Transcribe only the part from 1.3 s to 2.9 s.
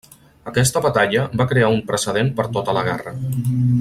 va crear un precedent per tota la